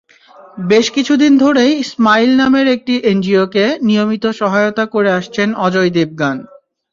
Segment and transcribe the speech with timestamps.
[0.69, 6.37] বেশ কিছুদিন ধরেই স্মাইল নামে একটি এনজিওকে নিয়মিত সহায়তা করে আসছেন অজয় দেবগন।